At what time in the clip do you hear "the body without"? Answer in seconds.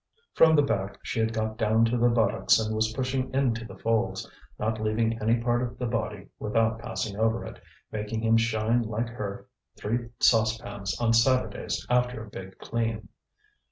5.77-6.79